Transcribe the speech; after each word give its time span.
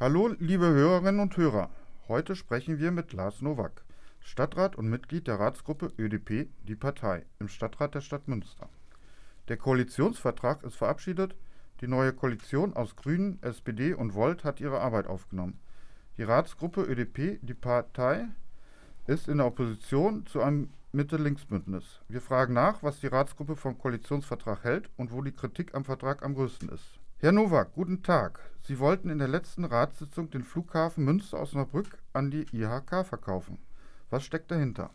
Hallo, 0.00 0.34
liebe 0.40 0.66
Hörerinnen 0.66 1.20
und 1.20 1.36
Hörer. 1.36 1.70
Heute 2.08 2.34
sprechen 2.34 2.80
wir 2.80 2.90
mit 2.90 3.12
Lars 3.12 3.42
Nowak, 3.42 3.84
Stadtrat 4.18 4.74
und 4.74 4.90
Mitglied 4.90 5.28
der 5.28 5.38
Ratsgruppe 5.38 5.92
ÖDP, 5.96 6.48
die 6.64 6.74
Partei, 6.74 7.24
im 7.38 7.46
Stadtrat 7.46 7.94
der 7.94 8.00
Stadt 8.00 8.26
Münster. 8.26 8.68
Der 9.46 9.56
Koalitionsvertrag 9.56 10.64
ist 10.64 10.74
verabschiedet. 10.74 11.36
Die 11.80 11.86
neue 11.86 12.12
Koalition 12.12 12.74
aus 12.74 12.96
Grünen, 12.96 13.38
SPD 13.40 13.94
und 13.94 14.16
Volt 14.16 14.42
hat 14.42 14.60
ihre 14.60 14.80
Arbeit 14.80 15.06
aufgenommen. 15.06 15.60
Die 16.18 16.24
Ratsgruppe 16.24 16.82
ÖDP, 16.82 17.38
die 17.42 17.54
Partei, 17.54 18.26
ist 19.06 19.28
in 19.28 19.38
der 19.38 19.46
Opposition 19.46 20.26
zu 20.26 20.42
einem 20.42 20.70
Mitte-Links-Bündnis. 20.90 22.00
Wir 22.08 22.20
fragen 22.20 22.52
nach, 22.52 22.82
was 22.82 22.98
die 22.98 23.06
Ratsgruppe 23.06 23.54
vom 23.54 23.78
Koalitionsvertrag 23.78 24.64
hält 24.64 24.90
und 24.96 25.12
wo 25.12 25.22
die 25.22 25.30
Kritik 25.30 25.72
am 25.72 25.84
Vertrag 25.84 26.24
am 26.24 26.34
größten 26.34 26.68
ist. 26.70 26.98
Herr 27.24 27.32
Nowak, 27.32 27.72
guten 27.72 28.02
Tag. 28.02 28.38
Sie 28.60 28.78
wollten 28.78 29.08
in 29.08 29.18
der 29.18 29.28
letzten 29.28 29.64
Ratssitzung 29.64 30.28
den 30.28 30.42
Flughafen 30.42 31.06
Münster-Osnabrück 31.06 31.96
an 32.12 32.30
die 32.30 32.44
IHK 32.52 33.06
verkaufen. 33.06 33.56
Was 34.10 34.26
steckt 34.26 34.50
dahinter? 34.50 34.90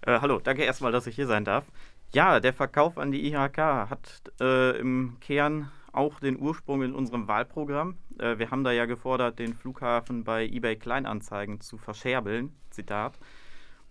Äh, 0.00 0.18
hallo, 0.20 0.40
danke 0.40 0.64
erstmal, 0.64 0.90
dass 0.90 1.06
ich 1.06 1.14
hier 1.14 1.28
sein 1.28 1.44
darf. 1.44 1.64
Ja, 2.12 2.40
der 2.40 2.52
Verkauf 2.54 2.98
an 2.98 3.12
die 3.12 3.24
IHK 3.24 3.58
hat 3.58 4.20
äh, 4.40 4.80
im 4.80 5.18
Kern 5.20 5.70
auch 5.92 6.18
den 6.18 6.40
Ursprung 6.40 6.82
in 6.82 6.92
unserem 6.92 7.28
Wahlprogramm. 7.28 7.98
Äh, 8.18 8.38
wir 8.38 8.50
haben 8.50 8.64
da 8.64 8.72
ja 8.72 8.86
gefordert, 8.86 9.38
den 9.38 9.54
Flughafen 9.54 10.24
bei 10.24 10.46
eBay 10.46 10.74
Kleinanzeigen 10.74 11.60
zu 11.60 11.78
verscherbeln. 11.78 12.52
Zitat. 12.70 13.16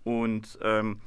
Und 0.04 0.58
ähm, 0.60 1.00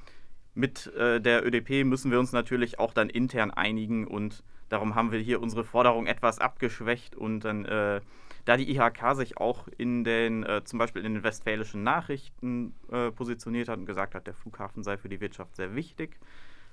mit 0.56 0.88
äh, 0.96 1.20
der 1.20 1.46
ÖDP 1.46 1.86
müssen 1.86 2.12
wir 2.12 2.20
uns 2.20 2.32
natürlich 2.32 2.80
auch 2.80 2.94
dann 2.94 3.10
intern 3.10 3.52
einigen 3.52 4.06
und 4.08 4.44
darum 4.70 4.96
haben 4.96 5.12
wir 5.12 5.20
hier 5.20 5.42
unsere 5.42 5.64
Forderung 5.64 6.06
etwas 6.08 6.40
abgeschwächt 6.40 7.16
und 7.16 7.42
dann, 7.42 7.66
äh, 7.66 8.02
da 8.46 8.58
die 8.58 8.70
IHK 8.76 9.16
sich 9.16 9.38
auch 9.38 9.68
in 9.78 10.04
den, 10.04 10.44
äh, 10.44 10.64
zum 10.64 10.80
Beispiel 10.80 11.06
in 11.06 11.14
den 11.14 11.24
westfälischen 11.24 11.84
Nachrichten 11.84 12.74
äh, 12.92 13.12
positioniert 13.12 13.70
hat 13.70 13.80
und 13.80 13.86
gesagt 13.86 14.16
hat, 14.16 14.28
der 14.28 14.34
Flughafen 14.34 14.84
sei 14.84 14.98
für 14.98 15.10
die 15.10 15.22
Wirtschaft 15.22 15.56
sehr 15.56 15.76
wichtig, 15.76 16.20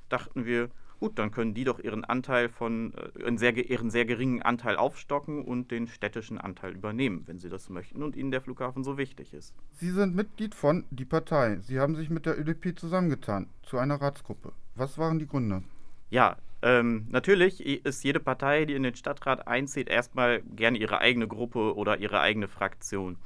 dachten 0.09 0.45
wir, 0.45 0.71
gut, 1.01 1.19
dann 1.19 1.33
können 1.33 1.55
die 1.55 1.65
doch 1.65 1.81
ihren 1.81 2.05
Anteil 2.05 2.49
von, 2.49 2.93
äh, 2.95 3.37
sehr, 3.37 3.57
ihren 3.57 3.91
sehr 3.91 4.05
geringen 4.05 4.43
Anteil 4.43 4.77
aufstocken 4.77 5.45
und 5.45 5.71
den 5.71 5.89
städtischen 5.89 6.39
Anteil 6.39 6.73
übernehmen, 6.73 7.23
wenn 7.27 7.39
sie 7.39 7.49
das 7.49 7.71
möchten 7.71 8.03
und 8.03 8.15
ihnen 8.15 8.31
der 8.31 8.43
Flughafen 8.43 8.85
so 8.85 8.99
wichtig 8.99 9.35
ist. 9.35 9.55
Sie 9.73 9.91
sind 9.91 10.15
Mitglied 10.15 10.55
von 10.55 10.85
Die 10.91 11.05
Partei. 11.05 11.59
Sie 11.61 11.81
haben 11.81 11.97
sich 11.97 12.11
mit 12.11 12.27
der 12.27 12.39
ÖDP 12.39 12.79
zusammengetan 12.79 13.49
zu 13.63 13.79
einer 13.79 14.01
Ratsgruppe. 14.01 14.53
Was 14.77 14.99
waren 14.99 15.19
die 15.19 15.27
Gründe? 15.27 15.65
Ja, 16.11 16.37
ähm, 16.63 17.07
natürlich 17.09 17.65
ist 17.65 18.05
jede 18.05 18.21
Partei, 18.21 18.67
die 18.67 18.75
in 18.75 18.83
den 18.83 18.95
Stadtrat 18.95 19.49
einzieht, 19.49 19.89
erstmal 19.89 20.43
gerne 20.43 20.77
ihre 20.77 20.99
eigene 20.99 21.27
Gruppe 21.27 21.75
oder 21.75 21.99
ihre 21.99 22.21
eigene 22.21 22.49
Fraktion. 22.49 23.17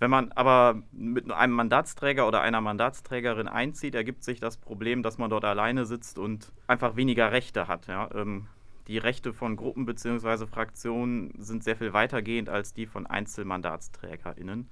Wenn 0.00 0.10
man 0.10 0.32
aber 0.32 0.82
mit 0.92 1.30
einem 1.30 1.52
Mandatsträger 1.52 2.26
oder 2.26 2.40
einer 2.40 2.60
Mandatsträgerin 2.60 3.48
einzieht, 3.48 3.94
ergibt 3.94 4.24
sich 4.24 4.40
das 4.40 4.56
Problem, 4.56 5.02
dass 5.02 5.18
man 5.18 5.30
dort 5.30 5.44
alleine 5.44 5.86
sitzt 5.86 6.18
und 6.18 6.52
einfach 6.66 6.96
weniger 6.96 7.32
Rechte 7.32 7.68
hat. 7.68 7.86
Ja? 7.86 8.10
Ähm, 8.14 8.48
die 8.88 8.98
Rechte 8.98 9.32
von 9.32 9.56
Gruppen 9.56 9.86
bzw. 9.86 10.46
Fraktionen 10.46 11.32
sind 11.38 11.64
sehr 11.64 11.76
viel 11.76 11.92
weitergehend 11.92 12.48
als 12.48 12.74
die 12.74 12.86
von 12.86 13.06
EinzelmandatsträgerInnen. 13.06 14.68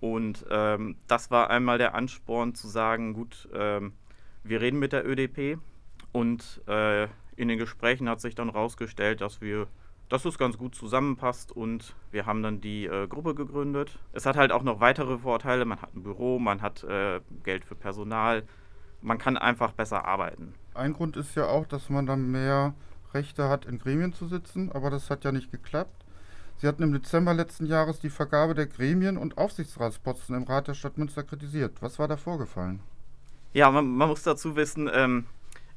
Und 0.00 0.46
ähm, 0.50 0.96
das 1.06 1.30
war 1.30 1.50
einmal 1.50 1.78
der 1.78 1.94
Ansporn 1.94 2.54
zu 2.54 2.66
sagen, 2.68 3.12
gut, 3.12 3.48
ähm, 3.52 3.92
wir 4.42 4.60
reden 4.62 4.78
mit 4.78 4.92
der 4.92 5.06
ÖDP 5.06 5.58
und 6.12 6.62
äh, 6.66 7.04
in 7.36 7.48
den 7.48 7.58
Gesprächen 7.58 8.08
hat 8.08 8.20
sich 8.20 8.34
dann 8.34 8.52
herausgestellt, 8.52 9.20
dass 9.20 9.40
wir 9.40 9.68
dass 10.10 10.24
es 10.24 10.36
ganz 10.36 10.58
gut 10.58 10.74
zusammenpasst 10.74 11.52
und 11.52 11.94
wir 12.10 12.26
haben 12.26 12.42
dann 12.42 12.60
die 12.60 12.84
äh, 12.84 13.06
Gruppe 13.06 13.34
gegründet. 13.34 13.98
Es 14.12 14.26
hat 14.26 14.36
halt 14.36 14.50
auch 14.52 14.64
noch 14.64 14.80
weitere 14.80 15.18
Vorteile. 15.18 15.64
Man 15.64 15.80
hat 15.80 15.94
ein 15.94 16.02
Büro, 16.02 16.38
man 16.38 16.60
hat 16.60 16.84
äh, 16.84 17.20
Geld 17.44 17.64
für 17.64 17.76
Personal, 17.76 18.42
man 19.00 19.18
kann 19.18 19.38
einfach 19.38 19.72
besser 19.72 20.04
arbeiten. 20.04 20.54
Ein 20.74 20.92
Grund 20.92 21.16
ist 21.16 21.36
ja 21.36 21.46
auch, 21.46 21.64
dass 21.64 21.88
man 21.90 22.06
dann 22.06 22.30
mehr 22.30 22.74
Rechte 23.14 23.48
hat, 23.48 23.64
in 23.64 23.78
Gremien 23.78 24.12
zu 24.12 24.26
sitzen, 24.26 24.70
aber 24.72 24.90
das 24.90 25.10
hat 25.10 25.24
ja 25.24 25.32
nicht 25.32 25.52
geklappt. 25.52 26.04
Sie 26.58 26.66
hatten 26.66 26.82
im 26.82 26.92
Dezember 26.92 27.32
letzten 27.32 27.66
Jahres 27.66 28.00
die 28.00 28.10
Vergabe 28.10 28.54
der 28.54 28.66
Gremien 28.66 29.16
und 29.16 29.38
Aufsichtsratsposten 29.38 30.36
im 30.36 30.42
Rat 30.42 30.68
der 30.68 30.74
Stadt 30.74 30.98
Münster 30.98 31.22
kritisiert. 31.22 31.80
Was 31.80 31.98
war 31.98 32.08
da 32.08 32.16
vorgefallen? 32.16 32.80
Ja, 33.52 33.70
man, 33.70 33.88
man 33.88 34.08
muss 34.08 34.24
dazu 34.24 34.56
wissen, 34.56 34.90
ähm, 34.92 35.26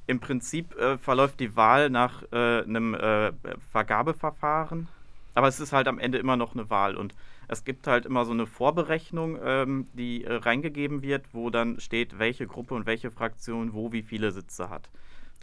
im 0.07 0.19
Prinzip 0.19 0.75
äh, 0.75 0.97
verläuft 0.97 1.39
die 1.39 1.55
Wahl 1.55 1.89
nach 1.89 2.23
äh, 2.31 2.63
einem 2.63 2.93
äh, 2.93 3.31
Vergabeverfahren, 3.71 4.87
aber 5.33 5.47
es 5.47 5.59
ist 5.59 5.73
halt 5.73 5.87
am 5.87 5.99
Ende 5.99 6.17
immer 6.17 6.37
noch 6.37 6.53
eine 6.53 6.69
Wahl 6.69 6.95
und 6.95 7.15
es 7.47 7.63
gibt 7.63 7.87
halt 7.87 8.05
immer 8.05 8.25
so 8.25 8.31
eine 8.31 8.45
Vorberechnung, 8.45 9.37
ähm, 9.43 9.87
die 9.93 10.23
äh, 10.23 10.33
reingegeben 10.33 11.01
wird, 11.01 11.25
wo 11.33 11.49
dann 11.49 11.79
steht, 11.79 12.19
welche 12.19 12.47
Gruppe 12.47 12.73
und 12.73 12.85
welche 12.85 13.11
Fraktion 13.11 13.73
wo 13.73 13.91
wie 13.91 14.01
viele 14.01 14.31
Sitze 14.31 14.69
hat. 14.69 14.89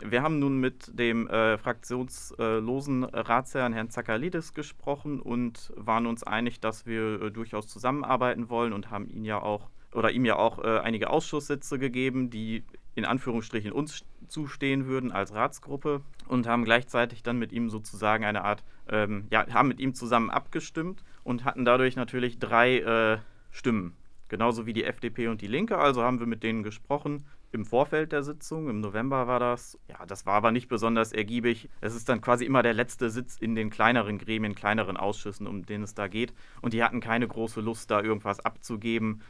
Wir 0.03 0.23
haben 0.23 0.39
nun 0.39 0.59
mit 0.59 0.99
dem 0.99 1.29
äh, 1.29 1.59
fraktionslosen 1.59 3.05
Ratsherrn 3.05 3.75
Herrn 3.75 3.91
Zakalidis 3.91 4.55
gesprochen 4.55 5.21
und 5.21 5.73
waren 5.77 6.07
uns 6.07 6.23
einig, 6.23 6.61
dass 6.61 6.87
wir 6.87 7.21
äh, 7.21 7.31
durchaus 7.31 7.69
zusammenarbeiten 7.69 8.49
wollen 8.49 8.73
und 8.73 8.91
haben 8.91 9.09
ihn 9.09 9.25
ja 9.25 9.41
auch 9.41 9.69
oder 9.93 10.13
ihm 10.13 10.25
ja 10.25 10.37
auch 10.37 10.61
einige 10.61 11.11
Ausschusssitze 11.11 11.77
gegeben, 11.81 12.31
die 12.31 12.63
in 12.95 13.05
Anführungsstrichen 13.05 13.73
uns 13.73 14.05
zustehen 14.31 14.87
würden 14.87 15.13
als 15.13 15.35
Ratsgruppe 15.35 16.01
und 16.29 16.47
haben 16.47 16.65
gleichzeitig 16.65 17.23
dann 17.23 17.39
mit 17.39 17.53
ihm 17.53 17.69
sozusagen 17.69 18.25
eine 18.25 18.45
Art, 18.45 18.63
ähm, 18.89 19.27
ja, 19.31 19.47
haben 19.53 19.69
mit 19.69 19.81
ihm 19.81 19.95
zusammen 19.95 20.31
abgestimmt 20.31 21.03
und 21.25 21.45
hatten 21.45 21.65
dadurch 21.65 21.97
natürlich 21.97 22.39
drei 22.39 22.79
äh, 22.79 23.19
Stimmen. 23.51 23.97
Genauso 24.29 24.65
wie 24.65 24.73
die 24.73 24.85
FDP 24.85 25.27
und 25.27 25.41
die 25.41 25.49
Linke. 25.49 25.77
Also 25.79 26.03
haben 26.03 26.21
wir 26.21 26.27
mit 26.27 26.45
denen 26.45 26.63
gesprochen 26.63 27.27
im 27.53 27.65
Vorfeld 27.65 28.13
der 28.13 28.23
Sitzung. 28.23 28.69
Im 28.69 28.81
November 28.81 29.27
war 29.27 29.41
das. 29.41 29.77
Ja, 29.89 30.07
das 30.07 30.25
war 30.25 30.35
aber 30.35 30.53
nicht 30.53 30.69
besonders 30.69 31.13
ergiebig. 31.13 31.69
Es 31.81 31.97
ist 31.97 32.09
dann 32.09 32.21
quasi 32.21 32.45
immer 32.45 32.63
der 32.63 32.75
letzte 32.75 33.11
Sitz 33.11 33.37
in 33.39 33.57
den 33.57 33.71
kleineren 33.71 34.19
Gremien, 34.19 34.55
kleineren 34.55 34.97
Ausschüssen, 34.97 35.49
um 35.49 35.67
den 35.67 35.83
es 35.83 35.95
da 35.95 36.07
geht. 36.07 36.33
Und 36.61 36.73
die 36.73 36.85
hatten 36.85 37.01
keine 37.01 37.27
große 37.27 37.61
Lust, 37.61 37.91
da 37.91 38.01
irgendwas 38.01 38.39
abzugeben 38.41 39.23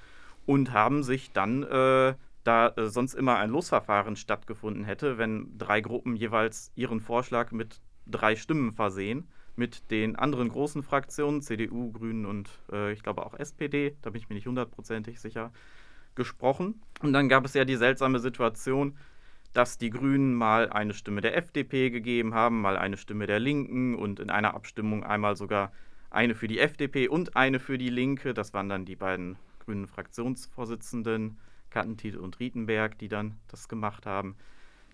und 0.47 0.73
haben 0.73 1.03
sich 1.03 1.33
dann 1.33 1.63
äh, 1.63 2.15
da 2.51 2.73
äh, 2.77 2.89
sonst 2.89 3.15
immer 3.15 3.37
ein 3.37 3.51
Losverfahren 3.51 4.17
stattgefunden 4.17 4.85
hätte, 4.85 5.19
wenn 5.19 5.57
drei 5.57 5.81
Gruppen 5.81 6.17
jeweils 6.17 6.73
ihren 6.75 7.01
Vorschlag 7.01 7.53
mit 7.53 7.81
drei 8.07 8.35
Stimmen 8.35 8.73
versehen, 8.73 9.29
mit 9.55 9.91
den 9.93 10.17
anderen 10.17 10.49
großen 10.49 10.83
Fraktionen, 10.83 11.43
CDU, 11.43 11.93
Grünen 11.93 12.27
und 12.27 12.51
äh, 12.73 12.93
ich 12.93 13.05
glaube 13.05 13.25
auch 13.25 13.35
SPD, 13.35 13.97
da 14.03 14.11
bin 14.11 14.21
ich 14.21 14.29
mir 14.29 14.35
nicht 14.35 14.49
hundertprozentig 14.49 15.21
sicher, 15.21 15.53
gesprochen. 16.17 16.83
Und 17.01 17.13
dann 17.13 17.29
gab 17.29 17.45
es 17.45 17.55
ja 17.55 17.65
die 17.65 17.77
seltsame 17.77 18.19
Situation, 18.19 18.99
dass 19.53 19.79
die 19.79 19.91
Grünen 19.91 20.35
mal 20.35 20.69
eine 20.71 20.93
Stimme 20.93 21.21
der 21.21 21.37
FDP 21.37 21.91
gegeben 21.91 22.35
haben, 22.35 22.61
mal 22.61 22.77
eine 22.77 22.97
Stimme 22.97 23.29
der 23.29 23.39
Linken 23.39 23.95
und 23.95 24.19
in 24.19 24.31
einer 24.31 24.55
Abstimmung 24.55 25.05
einmal 25.05 25.37
sogar 25.37 25.73
eine 26.11 26.35
für 26.35 26.49
die 26.49 26.59
FDP 26.59 27.07
und 27.07 27.37
eine 27.37 27.61
für 27.61 27.79
die 27.79 27.91
Linke. 27.91 28.35
Das 28.35 28.53
waren 28.55 28.69
dann 28.69 28.85
die 28.85 28.97
beiden 28.97 29.37
grünen 29.61 29.87
Fraktionsvorsitzenden 29.87 31.39
Kattentit 31.71 32.17
und 32.17 32.41
Rietenberg, 32.41 32.99
die 32.99 33.09
dann 33.09 33.37
das 33.49 33.69
gemacht 33.69 34.07
haben. 34.07 34.37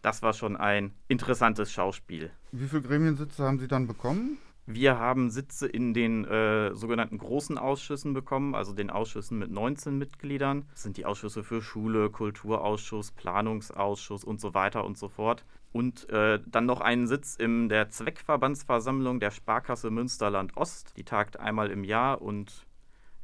Das 0.02 0.22
war 0.22 0.32
schon 0.32 0.56
ein 0.56 0.92
interessantes 1.08 1.72
Schauspiel. 1.72 2.30
Wie 2.52 2.68
viele 2.68 2.82
Gremiensitze 2.82 3.42
haben 3.42 3.58
Sie 3.58 3.68
dann 3.68 3.86
bekommen? 3.86 4.38
Wir 4.68 4.98
haben 4.98 5.30
Sitze 5.30 5.68
in 5.68 5.94
den 5.94 6.24
äh, 6.24 6.74
sogenannten 6.74 7.18
großen 7.18 7.56
Ausschüssen 7.56 8.14
bekommen, 8.14 8.56
also 8.56 8.72
den 8.72 8.90
Ausschüssen 8.90 9.38
mit 9.38 9.48
19 9.48 9.96
Mitgliedern. 9.96 10.64
Das 10.72 10.82
sind 10.82 10.96
die 10.96 11.06
Ausschüsse 11.06 11.44
für 11.44 11.62
Schule, 11.62 12.10
Kulturausschuss, 12.10 13.12
Planungsausschuss 13.12 14.24
und 14.24 14.40
so 14.40 14.54
weiter 14.54 14.84
und 14.84 14.98
so 14.98 15.08
fort. 15.08 15.44
Und 15.72 16.08
äh, 16.10 16.40
dann 16.46 16.66
noch 16.66 16.80
einen 16.80 17.06
Sitz 17.06 17.36
in 17.36 17.68
der 17.68 17.90
Zweckverbandsversammlung 17.90 19.20
der 19.20 19.30
Sparkasse 19.30 19.90
Münsterland 19.90 20.56
Ost. 20.56 20.96
Die 20.96 21.04
tagt 21.04 21.38
einmal 21.38 21.70
im 21.70 21.84
Jahr 21.84 22.20
und 22.20 22.65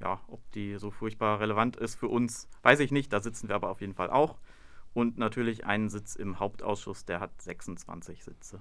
ja, 0.03 0.21
ob 0.29 0.41
die 0.53 0.77
so 0.79 0.91
furchtbar 0.91 1.41
relevant 1.41 1.77
ist 1.77 1.95
für 1.95 2.09
uns, 2.09 2.49
weiß 2.63 2.81
ich 2.81 2.91
nicht. 2.91 3.13
Da 3.13 3.21
sitzen 3.21 3.49
wir 3.49 3.55
aber 3.55 3.71
auf 3.71 3.81
jeden 3.81 3.95
Fall 3.95 4.11
auch. 4.11 4.39
Und 4.95 5.17
natürlich 5.17 5.65
einen 5.65 5.89
Sitz 5.89 6.17
im 6.17 6.39
Hauptausschuss, 6.39 7.07
der 7.07 7.21
hat 7.21 7.41
26 7.41 8.25
Sitze. 8.25 8.61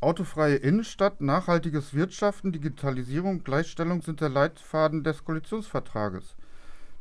Autofreie 0.00 0.56
Innenstadt, 0.56 1.20
nachhaltiges 1.20 1.94
Wirtschaften, 1.94 2.52
Digitalisierung, 2.52 3.44
Gleichstellung 3.44 4.00
sind 4.02 4.20
der 4.20 4.28
Leitfaden 4.28 5.04
des 5.04 5.24
Koalitionsvertrages. 5.24 6.36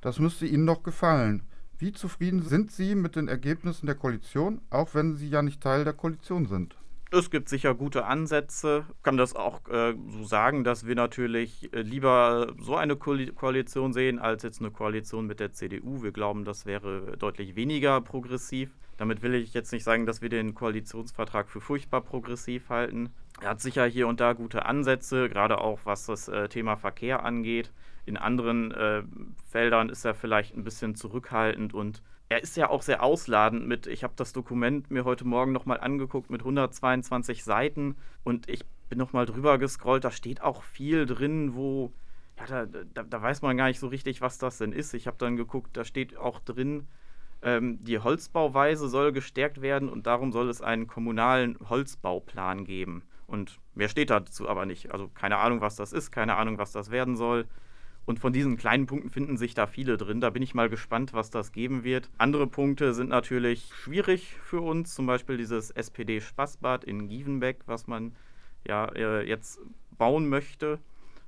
Das 0.01 0.19
müsste 0.19 0.45
Ihnen 0.45 0.67
doch 0.67 0.83
gefallen. 0.83 1.43
Wie 1.79 1.91
zufrieden 1.91 2.41
sind 2.41 2.71
Sie 2.71 2.95
mit 2.95 3.15
den 3.15 3.27
Ergebnissen 3.27 3.85
der 3.85 3.95
Koalition, 3.95 4.61
auch 4.69 4.95
wenn 4.95 5.15
Sie 5.15 5.29
ja 5.29 5.41
nicht 5.43 5.61
Teil 5.61 5.83
der 5.83 5.93
Koalition 5.93 6.47
sind? 6.47 6.75
Es 7.09 7.29
gibt 7.29 7.47
sicher 7.47 7.73
gute 7.73 8.05
Ansätze. 8.05 8.85
Ich 8.97 9.03
kann 9.03 9.15
das 9.15 9.33
auch 9.33 9.65
äh, 9.69 9.95
so 10.09 10.25
sagen, 10.25 10.65
dass 10.65 10.85
wir 10.85 10.95
natürlich 10.95 11.71
äh, 11.73 11.81
lieber 11.81 12.53
so 12.59 12.75
eine 12.75 12.97
Ko 12.97 13.15
Koalition 13.33 13.93
sehen, 13.93 14.19
als 14.19 14.43
jetzt 14.43 14.59
eine 14.59 14.71
Koalition 14.71 15.25
mit 15.25 15.39
der 15.39 15.53
CDU. 15.53 16.03
Wir 16.03 16.11
glauben, 16.11 16.43
das 16.43 16.65
wäre 16.65 17.15
deutlich 17.17 17.55
weniger 17.55 18.01
progressiv. 18.01 18.71
Damit 18.97 19.21
will 19.21 19.35
ich 19.35 19.53
jetzt 19.53 19.71
nicht 19.71 19.85
sagen, 19.85 20.05
dass 20.05 20.21
wir 20.21 20.27
den 20.27 20.53
Koalitionsvertrag 20.53 21.49
für 21.49 21.61
furchtbar 21.61 22.01
progressiv 22.01 22.69
halten. 22.69 23.13
Er 23.39 23.51
hat 23.51 23.61
sicher 23.61 23.85
hier 23.85 24.07
und 24.07 24.19
da 24.19 24.33
gute 24.33 24.65
Ansätze, 24.65 25.29
gerade 25.29 25.59
auch 25.59 25.79
was 25.85 26.07
das 26.07 26.27
äh, 26.27 26.49
Thema 26.49 26.75
Verkehr 26.75 27.23
angeht. 27.23 27.71
In 28.05 28.17
anderen 28.17 28.71
äh, 28.71 29.03
Feldern 29.49 29.87
ist 29.89 30.03
er 30.03 30.13
vielleicht 30.13 30.57
ein 30.57 30.63
bisschen 30.63 30.95
zurückhaltend 30.95 31.73
und 31.73 32.01
er 32.29 32.43
ist 32.43 32.57
ja 32.57 32.69
auch 32.69 32.81
sehr 32.81 33.03
ausladend 33.03 33.67
mit, 33.67 33.87
ich 33.87 34.03
habe 34.03 34.13
das 34.15 34.33
Dokument 34.33 34.91
mir 34.91 35.05
heute 35.05 35.25
Morgen 35.25 35.51
nochmal 35.51 35.79
angeguckt 35.79 36.29
mit 36.29 36.41
122 36.41 37.43
Seiten 37.43 37.95
und 38.23 38.49
ich 38.49 38.65
bin 38.89 38.97
nochmal 38.97 39.25
drüber 39.25 39.57
gescrollt, 39.57 40.03
da 40.03 40.11
steht 40.11 40.41
auch 40.41 40.63
viel 40.63 41.05
drin, 41.05 41.55
wo, 41.55 41.91
ja, 42.37 42.65
da, 42.65 42.83
da, 42.93 43.03
da, 43.03 43.21
weiß 43.21 43.41
man 43.41 43.57
gar 43.57 43.67
nicht 43.67 43.79
so 43.79 43.87
richtig, 43.87 44.21
was 44.21 44.37
das 44.37 44.57
denn 44.57 44.71
ist. 44.71 44.93
Ich 44.93 45.07
habe 45.07 45.17
dann 45.17 45.37
geguckt, 45.37 45.75
da 45.75 45.83
steht 45.83 46.17
auch 46.17 46.39
drin, 46.39 46.87
ähm, 47.41 47.83
die 47.83 47.99
Holzbauweise 47.99 48.89
soll 48.89 49.11
gestärkt 49.11 49.61
werden 49.61 49.89
und 49.89 50.07
darum 50.07 50.31
soll 50.31 50.49
es 50.49 50.61
einen 50.61 50.87
kommunalen 50.87 51.57
Holzbauplan 51.69 52.65
geben. 52.65 53.03
Und 53.27 53.59
mehr 53.73 53.89
steht 53.89 54.09
dazu 54.09 54.47
aber 54.47 54.65
nicht. 54.65 54.91
Also 54.91 55.09
keine 55.09 55.37
Ahnung, 55.37 55.61
was 55.61 55.75
das 55.75 55.91
ist, 55.91 56.11
keine 56.11 56.35
Ahnung, 56.35 56.57
was 56.57 56.71
das 56.71 56.91
werden 56.91 57.15
soll. 57.15 57.45
Und 58.07 58.19
von 58.19 58.31
diesen 58.31 58.55
kleinen 58.55 58.85
Punkten 58.85 59.09
finden 59.09 59.35
sich 59.35 59.53
da 59.53 59.67
viele 59.67 59.97
drin. 59.97 60.21
Da 60.21 60.29
bin 60.29 60.41
ich 60.41 60.55
mal 60.55 60.69
gespannt, 60.69 61.11
was 61.11 61.29
das 61.29 61.51
geben 61.51 61.83
wird. 61.83 62.09
Andere 62.17 62.47
Punkte 62.47 62.93
sind 62.93 63.09
natürlich 63.09 63.69
schwierig 63.75 64.37
für 64.41 64.61
uns, 64.61 64.95
zum 64.95 65.05
Beispiel 65.05 65.35
dieses 65.35 65.71
SPD-Spaßbad 65.71 66.85
in 66.85 67.09
Gievenbeck, 67.09 67.59
was 67.65 67.85
man 67.85 68.15
ja 68.65 68.85
äh, 68.95 69.27
jetzt 69.27 69.59
bauen 69.97 70.29
möchte, 70.29 70.79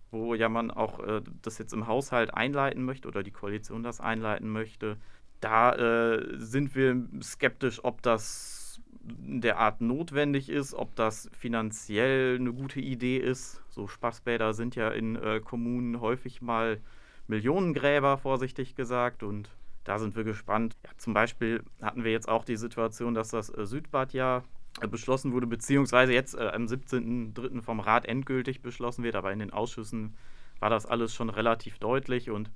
wo 0.10 0.36
ja 0.36 0.48
man 0.48 0.72
auch 0.72 1.06
äh, 1.06 1.22
das 1.42 1.58
jetzt 1.58 1.74
im 1.74 1.86
Haushalt 1.86 2.34
einleiten 2.34 2.86
möchte 2.86 3.10
oder 3.10 3.24
die 3.24 3.32
Koalition 3.32 3.84
das 3.84 4.00
einleiten 4.00 4.50
möchte. 4.50 4.96
Da 5.42 5.76
äh, 5.76 6.38
sind 6.38 6.76
wir 6.76 6.96
skeptisch, 7.22 7.84
ob 7.84 8.02
das 8.04 8.59
derart 9.02 9.82
notwendig 9.82 10.50
ist, 10.50 10.74
ob 10.74 10.96
das 10.96 11.30
finanziell 11.38 12.38
eine 12.40 12.54
gute 12.54 12.80
Idee 12.80 13.18
ist. 13.18 13.62
So 13.70 13.88
Spaßbäder 13.88 14.54
sind 14.54 14.76
ja 14.76 14.90
in 14.90 15.16
äh, 15.16 15.40
Kommunen 15.40 16.02
häufig 16.02 16.42
mal 16.42 16.80
Millionengräber, 17.28 18.18
vorsichtig 18.18 18.76
gesagt. 18.76 19.24
Und 19.24 19.50
da 19.84 20.00
sind 20.00 20.16
wir 20.16 20.24
gespannt. 20.24 20.76
Ja, 20.86 20.92
zum 20.98 21.14
Beispiel 21.14 21.64
hatten 21.82 22.04
wir 22.04 22.12
jetzt 22.12 22.28
auch 22.28 22.44
die 22.44 22.58
Situation, 22.58 23.14
dass 23.14 23.30
das 23.30 23.50
äh, 23.50 23.66
Südbad 23.66 24.14
ja 24.14 24.44
äh, 24.82 24.88
beschlossen 24.88 25.32
wurde, 25.32 25.48
beziehungsweise 25.48 26.14
jetzt 26.14 26.36
äh, 26.36 26.50
am 26.50 26.66
17.03. 26.66 27.62
vom 27.62 27.80
Rat 27.80 28.06
endgültig 28.06 28.62
beschlossen 28.62 29.04
wird, 29.04 29.16
aber 29.16 29.32
in 29.32 29.40
den 29.40 29.52
Ausschüssen 29.52 30.16
war 30.60 30.70
das 30.70 30.86
alles 30.86 31.14
schon 31.14 31.30
relativ 31.30 31.80
deutlich 31.80 32.30
und 32.30 32.52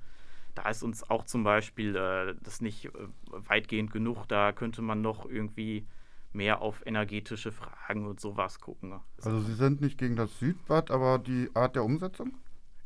da 0.54 0.68
ist 0.68 0.82
uns 0.82 1.08
auch 1.10 1.24
zum 1.24 1.42
Beispiel 1.42 1.96
äh, 1.96 2.34
das 2.42 2.60
nicht 2.60 2.86
äh, 2.86 2.90
weitgehend 3.26 3.90
genug. 3.90 4.26
Da 4.28 4.52
könnte 4.52 4.82
man 4.82 5.02
noch 5.02 5.28
irgendwie 5.28 5.86
mehr 6.34 6.60
auf 6.62 6.84
energetische 6.86 7.52
Fragen 7.52 8.06
und 8.06 8.20
sowas 8.20 8.60
gucken. 8.60 9.00
Also 9.22 9.40
Sie 9.40 9.54
sind 9.54 9.80
nicht 9.80 9.98
gegen 9.98 10.16
das 10.16 10.38
Südbad, 10.38 10.90
aber 10.90 11.18
die 11.18 11.50
Art 11.54 11.76
der 11.76 11.84
Umsetzung? 11.84 12.34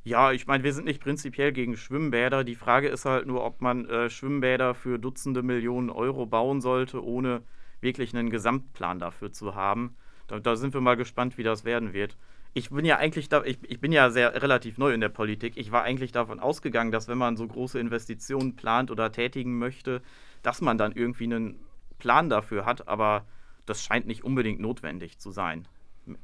Ja, 0.04 0.32
ich 0.32 0.46
meine, 0.46 0.64
wir 0.64 0.72
sind 0.72 0.86
nicht 0.86 1.02
prinzipiell 1.02 1.52
gegen 1.52 1.76
Schwimmbäder. 1.76 2.44
Die 2.44 2.54
Frage 2.54 2.88
ist 2.88 3.04
halt 3.04 3.26
nur, 3.26 3.44
ob 3.44 3.60
man 3.60 3.86
äh, 3.88 4.08
Schwimmbäder 4.08 4.74
für 4.74 4.98
Dutzende 4.98 5.42
Millionen 5.42 5.90
Euro 5.90 6.24
bauen 6.24 6.60
sollte, 6.60 7.04
ohne 7.04 7.42
wirklich 7.80 8.14
einen 8.14 8.30
Gesamtplan 8.30 8.98
dafür 8.98 9.32
zu 9.32 9.54
haben. 9.54 9.96
Da, 10.26 10.40
da 10.40 10.56
sind 10.56 10.74
wir 10.74 10.80
mal 10.80 10.96
gespannt, 10.96 11.36
wie 11.36 11.42
das 11.42 11.64
werden 11.64 11.92
wird. 11.92 12.16
Ich 12.54 12.70
bin 12.70 12.84
ja 12.84 12.96
eigentlich 12.96 13.28
da, 13.28 13.44
ich, 13.44 13.58
ich 13.68 13.80
bin 13.80 13.92
ja 13.92 14.10
sehr 14.10 14.40
relativ 14.42 14.78
neu 14.78 14.92
in 14.92 15.00
der 15.00 15.10
Politik. 15.10 15.56
Ich 15.56 15.72
war 15.72 15.82
eigentlich 15.82 16.12
davon 16.12 16.40
ausgegangen, 16.40 16.90
dass 16.90 17.08
wenn 17.08 17.18
man 17.18 17.36
so 17.36 17.46
große 17.46 17.78
Investitionen 17.78 18.56
plant 18.56 18.90
oder 18.90 19.12
tätigen 19.12 19.58
möchte, 19.58 20.00
dass 20.42 20.60
man 20.60 20.78
dann 20.78 20.92
irgendwie 20.92 21.24
einen 21.24 21.58
Plan 21.98 22.30
dafür 22.30 22.64
hat. 22.64 22.88
Aber 22.88 23.26
das 23.68 23.82
scheint 23.82 24.06
nicht 24.06 24.24
unbedingt 24.24 24.60
notwendig 24.60 25.18
zu 25.18 25.30
sein, 25.30 25.68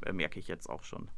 äh, 0.05 0.13
merke 0.13 0.39
ich 0.39 0.49
jetzt 0.49 0.69
auch 0.69 0.85
schon. 0.85 1.09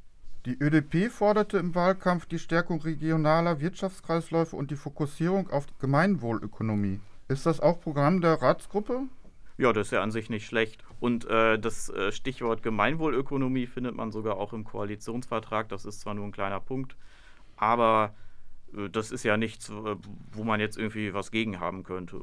Die 0.46 0.56
ÖDP 0.60 1.10
forderte 1.10 1.58
im 1.58 1.74
Wahlkampf 1.74 2.26
die 2.26 2.38
Stärkung 2.38 2.80
regionaler 2.80 3.60
Wirtschaftskreisläufe 3.60 4.54
und 4.54 4.70
die 4.70 4.76
Fokussierung 4.76 5.50
auf 5.50 5.66
Gemeinwohlökonomie. 5.80 7.00
Ist 7.26 7.46
das 7.46 7.58
auch 7.58 7.80
Programm 7.80 8.20
der 8.20 8.40
Ratsgruppe? 8.40 9.02
Ja, 9.58 9.72
das 9.72 9.88
ist 9.88 9.90
ja 9.90 10.02
an 10.02 10.12
sich 10.12 10.30
nicht 10.30 10.46
schlecht. 10.46 10.84
Und 11.00 11.24
äh, 11.24 11.58
das 11.58 11.88
äh, 11.88 12.12
Stichwort 12.12 12.62
Gemeinwohlökonomie 12.62 13.66
findet 13.66 13.96
man 13.96 14.12
sogar 14.12 14.36
auch 14.36 14.52
im 14.52 14.64
Koalitionsvertrag. 14.64 15.68
Das 15.68 15.84
ist 15.84 16.00
zwar 16.00 16.14
nur 16.14 16.24
ein 16.24 16.32
kleiner 16.32 16.60
Punkt, 16.60 16.96
aber 17.56 18.14
äh, 18.76 18.88
das 18.88 19.10
ist 19.10 19.24
ja 19.24 19.36
nichts, 19.36 19.72
wo 20.30 20.44
man 20.44 20.60
jetzt 20.60 20.78
irgendwie 20.78 21.12
was 21.12 21.30
gegen 21.30 21.58
haben 21.58 21.82
könnte. 21.82 22.20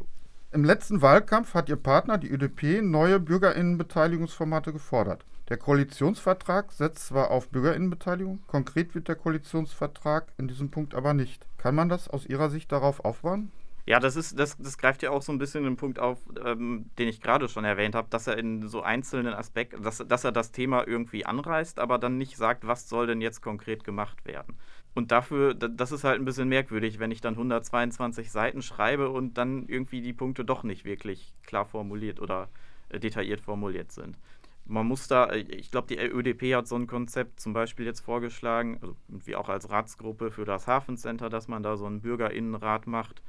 Im 0.53 0.63
letzten 0.63 1.01
Wahlkampf 1.01 1.55
hat 1.55 1.67
Ihr 1.67 1.77
Partner, 1.77 2.19
die 2.19 2.29
ÖDP, 2.29 2.83
neue 2.83 3.19
Bürgerinnenbeteiligungsformate 3.19 4.71
gefordert. 4.71 5.25
Der 5.49 5.57
Koalitionsvertrag 5.57 6.71
setzt 6.71 7.07
zwar 7.07 7.31
auf 7.31 7.49
Bürgerinnenbeteiligung, 7.49 8.43
konkret 8.45 8.93
wird 8.93 9.07
der 9.07 9.15
Koalitionsvertrag 9.15 10.31
in 10.37 10.47
diesem 10.47 10.69
Punkt 10.69 10.93
aber 10.93 11.15
nicht. 11.15 11.47
Kann 11.57 11.73
man 11.73 11.89
das 11.89 12.07
aus 12.07 12.27
Ihrer 12.27 12.51
Sicht 12.51 12.71
darauf 12.71 13.03
aufbauen? 13.03 13.51
Ja, 13.87 13.99
das 13.99 14.15
ist, 14.15 14.37
das, 14.37 14.55
das 14.57 14.77
greift 14.77 15.01
ja 15.01 15.09
auch 15.09 15.23
so 15.23 15.31
ein 15.31 15.39
bisschen 15.39 15.63
den 15.63 15.75
Punkt 15.75 15.97
auf, 15.97 16.19
ähm, 16.45 16.85
den 16.99 17.09
ich 17.09 17.19
gerade 17.19 17.49
schon 17.49 17.65
erwähnt 17.65 17.95
habe, 17.95 18.07
dass 18.11 18.27
er 18.27 18.37
in 18.37 18.67
so 18.67 18.83
einzelnen 18.83 19.33
Aspekten, 19.33 19.81
dass, 19.81 19.97
dass 20.07 20.23
er 20.23 20.31
das 20.31 20.51
Thema 20.51 20.87
irgendwie 20.87 21.25
anreißt, 21.25 21.79
aber 21.79 21.97
dann 21.97 22.19
nicht 22.19 22.37
sagt, 22.37 22.67
was 22.67 22.87
soll 22.87 23.07
denn 23.07 23.21
jetzt 23.21 23.41
konkret 23.41 23.83
gemacht 23.83 24.23
werden. 24.25 24.55
Und 24.95 25.11
dafür, 25.11 25.55
das 25.55 25.91
ist 25.91 26.03
halt 26.03 26.19
ein 26.19 26.25
bisschen 26.25 26.49
merkwürdig, 26.49 26.99
wenn 26.99 27.11
ich 27.11 27.21
dann 27.21 27.33
122 27.33 28.31
Seiten 28.31 28.61
schreibe 28.61 29.09
und 29.09 29.37
dann 29.37 29.67
irgendwie 29.67 30.01
die 30.01 30.13
Punkte 30.13 30.45
doch 30.45 30.63
nicht 30.63 30.85
wirklich 30.85 31.33
klar 31.43 31.65
formuliert 31.65 32.19
oder 32.19 32.49
äh, 32.89 32.99
detailliert 32.99 33.41
formuliert 33.41 33.91
sind. 33.91 34.17
Man 34.65 34.85
muss 34.85 35.07
da, 35.07 35.25
äh, 35.25 35.39
ich 35.39 35.71
glaube, 35.71 35.87
die 35.87 35.97
ÖDP 35.97 36.53
hat 36.55 36.67
so 36.67 36.75
ein 36.75 36.85
Konzept 36.87 37.39
zum 37.39 37.53
Beispiel 37.53 37.85
jetzt 37.85 38.01
vorgeschlagen, 38.01 38.77
also 38.81 38.95
wie 39.07 39.35
auch 39.35 39.49
als 39.49 39.69
Ratsgruppe 39.71 40.29
für 40.29 40.45
das 40.45 40.67
Hafencenter, 40.67 41.29
dass 41.29 41.47
man 41.47 41.63
da 41.63 41.75
so 41.75 41.85
einen 41.85 42.01
Bürgerinnenrat 42.01 42.85
macht 42.85 43.23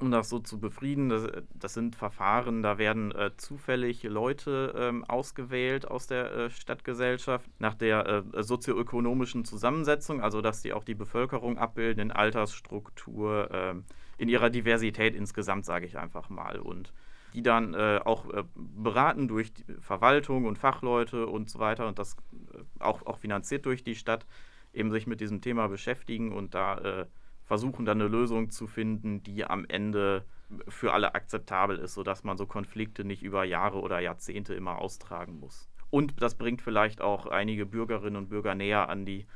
um 0.00 0.10
das 0.10 0.28
so 0.28 0.38
zu 0.38 0.58
befrieden. 0.58 1.08
Das, 1.08 1.26
das 1.54 1.74
sind 1.74 1.96
Verfahren, 1.96 2.62
da 2.62 2.78
werden 2.78 3.12
äh, 3.12 3.30
zufällig 3.36 4.02
Leute 4.04 4.74
ähm, 4.76 5.04
ausgewählt 5.04 5.86
aus 5.86 6.06
der 6.06 6.32
äh, 6.32 6.50
Stadtgesellschaft 6.50 7.48
nach 7.58 7.74
der 7.74 8.24
äh, 8.34 8.42
sozioökonomischen 8.42 9.44
Zusammensetzung, 9.44 10.20
also 10.22 10.40
dass 10.40 10.62
die 10.62 10.72
auch 10.72 10.84
die 10.84 10.94
Bevölkerung 10.94 11.58
abbilden 11.58 12.00
in 12.00 12.10
Altersstruktur, 12.10 13.48
ähm, 13.52 13.84
in 14.18 14.28
ihrer 14.28 14.50
Diversität 14.50 15.14
insgesamt, 15.14 15.64
sage 15.64 15.86
ich 15.86 15.98
einfach 15.98 16.28
mal. 16.28 16.58
Und 16.58 16.92
die 17.34 17.42
dann 17.42 17.74
äh, 17.74 18.00
auch 18.04 18.28
äh, 18.30 18.44
beraten 18.54 19.26
durch 19.26 19.52
Verwaltung 19.80 20.44
und 20.44 20.58
Fachleute 20.58 21.26
und 21.26 21.48
so 21.48 21.58
weiter 21.58 21.88
und 21.88 21.98
das 21.98 22.16
äh, 22.52 22.58
auch, 22.78 23.06
auch 23.06 23.18
finanziert 23.18 23.66
durch 23.66 23.82
die 23.82 23.94
Stadt, 23.94 24.26
eben 24.72 24.90
sich 24.90 25.06
mit 25.06 25.20
diesem 25.20 25.40
Thema 25.40 25.68
beschäftigen 25.68 26.32
und 26.32 26.54
da 26.54 27.06
versuchen 27.44 27.84
dann 27.84 28.00
eine 28.00 28.08
Lösung 28.08 28.50
zu 28.50 28.66
finden, 28.66 29.22
die 29.22 29.44
am 29.44 29.64
Ende 29.66 30.24
für 30.68 30.92
alle 30.92 31.14
akzeptabel 31.14 31.78
ist, 31.78 31.94
sodass 31.94 32.24
man 32.24 32.36
so 32.36 32.46
Konflikte 32.46 33.04
nicht 33.04 33.22
über 33.22 33.44
Jahre 33.44 33.80
oder 33.80 34.00
Jahrzehnte 34.00 34.54
immer 34.54 34.78
austragen 34.78 35.40
muss. 35.40 35.68
Und 35.90 36.22
das 36.22 36.36
bringt 36.36 36.62
vielleicht 36.62 37.00
auch 37.00 37.26
einige 37.26 37.66
Bürgerinnen 37.66 38.16
und 38.16 38.28
Bürger 38.28 38.54
näher 38.54 38.88
an 38.88 39.04
die 39.04 39.26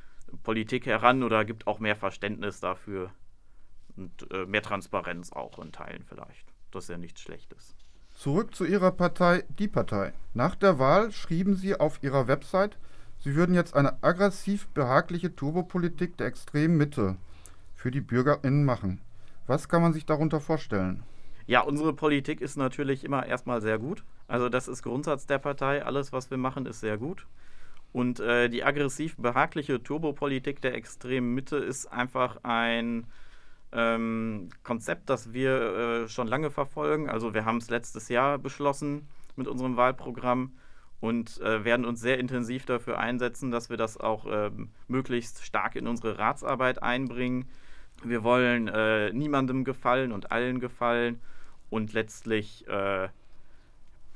Politik 0.43 0.87
heran 0.87 1.23
oder 1.23 1.45
gibt 1.45 1.67
auch 1.67 1.79
mehr 1.79 1.97
Verständnis 1.97 2.61
dafür 2.61 3.11
und 3.97 4.31
äh, 4.31 4.47
mehr 4.47 4.63
Transparenz 4.63 5.33
auch 5.33 5.59
in 5.59 5.73
Teilen 5.73 6.05
vielleicht. 6.05 6.47
Das 6.71 6.85
ist 6.85 6.91
ja 6.91 6.99
nichts 6.99 7.21
Schlechtes. 7.21 7.77
Zurück 8.13 8.55
zu 8.55 8.65
Ihrer 8.65 8.93
Partei, 8.93 9.45
die 9.59 9.69
Partei. 9.69 10.15
Nach 10.33 10.55
der 10.55 10.79
Wahl 10.79 11.13
schrieben 11.13 11.55
Sie 11.55 11.79
auf 11.79 12.03
Ihrer 12.03 12.29
Website, 12.29 12.79
Sie 13.19 13.35
würden 13.35 13.55
jetzt 13.55 13.75
eine 13.75 14.03
aggressiv 14.03 14.69
behagliche 14.69 15.35
Turbopolitik 15.35 16.17
der 16.17 16.27
extremen 16.27 16.77
Mitte 16.77 17.17
für 17.77 17.91
die 17.91 18.01
BürgerInnen 18.01 18.65
machen. 18.65 19.01
Was 19.47 19.69
kann 19.69 19.83
man 19.83 19.93
sich 19.93 20.05
darunter 20.05 20.41
vorstellen? 20.41 21.05
Ja, 21.47 21.61
unsere 21.61 21.93
Politik 21.93 22.41
ist 22.41 22.57
natürlich 22.57 23.05
immer 23.05 23.25
erstmal 23.25 23.61
sehr 23.61 23.79
gut. 23.79 24.03
Also 24.27 24.49
das 24.49 24.67
ist 24.67 24.83
Grundsatz 24.83 25.27
der 25.27 25.39
Partei. 25.39 25.85
Alles, 25.85 26.13
was 26.13 26.31
wir 26.31 26.39
machen, 26.39 26.67
ist 26.67 26.81
sehr 26.81 26.99
gut. 26.99 27.27
Und 27.93 28.19
äh, 28.19 28.49
die 28.49 28.65
aggressiv 28.65 29.17
behagliche 29.17 29.81
Turbopolitik 29.83 30.61
der 30.61 30.75
extremen 30.75 31.35
Mitte 31.35 31.57
ist 31.57 31.87
einfach 31.87 32.39
ein 32.43 33.07
ähm, 33.73 34.49
Konzept, 34.65 35.09
das 35.09 35.33
wir 35.33 36.05
äh, 36.05 36.09
schon 36.09 36.27
lange 36.27 36.51
verfolgen. 36.51 37.09
Also 37.09 37.33
wir 37.33 37.45
haben 37.45 37.59
es 37.59 37.71
letztes 37.71 38.09
Jahr 38.09 38.39
beschlossen 38.39 39.07
mit 39.37 39.47
unserem 39.47 39.77
Wahlprogramm 39.77 40.57
und 41.01 41.41
äh, 41.41 41.65
werden 41.65 41.87
uns 41.87 42.01
sehr 42.01 42.19
intensiv 42.19 42.67
dafür 42.67 42.99
einsetzen, 42.99 43.51
dass 43.51 43.71
wir 43.71 43.77
das 43.77 43.97
auch 43.99 44.27
ähm, 44.29 44.71
möglichst 44.89 45.45
stark 45.45 45.77
in 45.77 45.87
unsere 45.87 46.19
Ratsarbeit 46.19 46.83
einbringen 46.83 47.47
wir 48.03 48.23
wollen 48.23 48.69
äh, 48.69 49.13
niemandem 49.13 49.65
gefallen 49.65 50.13
und 50.13 50.33
allen 50.33 50.61
gefallen. 50.61 51.21
Und 51.71 51.93
letztlich 51.93 52.67
äh, 52.69 53.09